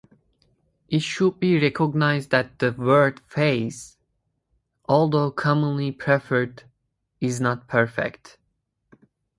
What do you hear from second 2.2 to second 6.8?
that the word "phase", although commonly preferred,